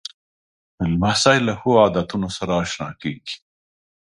لمسی 0.89 1.37
له 1.47 1.53
ښو 1.59 1.71
عادتونو 1.81 2.27
سره 2.37 2.53
اشنا 2.63 2.89
کېږي. 3.01 3.35